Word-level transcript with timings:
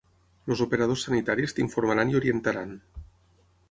Els 0.51 0.63
operadors 0.65 1.05
sanitaris 1.09 1.55
t'informaran 1.59 2.15
i 2.17 2.21
orientaran. 2.25 2.77